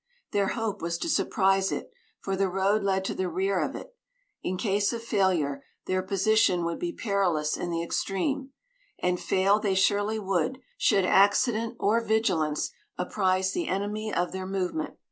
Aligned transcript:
Their 0.31 0.47
hope 0.57 0.81
was 0.81 0.97
to 0.97 1.07
surprise 1.07 1.71
it, 1.71 1.91
for 2.21 2.35
the 2.35 2.49
road 2.49 2.81
led 2.81 3.05
to 3.05 3.13
the 3.13 3.29
rear 3.29 3.59
of 3.61 3.75
it. 3.75 3.93
In 4.41 4.57
case 4.57 4.91
of 4.93 5.03
failure, 5.03 5.63
their 5.85 6.01
position 6.01 6.65
would 6.65 6.79
be 6.79 6.91
perilous 6.91 7.55
in 7.55 7.69
the 7.69 7.83
extreme; 7.83 8.49
and 8.97 9.19
fail 9.19 9.59
they 9.59 9.75
surely 9.75 10.17
would, 10.17 10.57
should 10.75 11.05
accident 11.05 11.75
or 11.79 12.01
vigilance 12.01 12.71
apprise 12.97 13.51
the 13.51 13.67
enemy 13.67 14.11
of 14.11 14.31
the 14.31 14.43
movement. 14.47 14.95